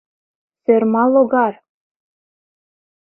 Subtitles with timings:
[0.63, 1.53] Сӧрма логар!